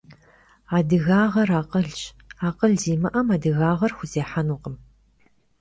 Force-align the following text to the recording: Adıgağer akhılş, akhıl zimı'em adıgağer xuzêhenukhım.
Adıgağer 0.77 1.49
akhılş, 1.59 2.01
akhıl 2.47 2.73
zimı'em 2.81 3.27
adıgağer 3.35 3.91
xuzêhenukhım. 3.97 4.75